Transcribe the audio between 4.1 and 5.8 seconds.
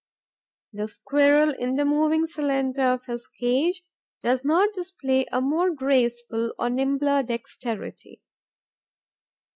does not display a more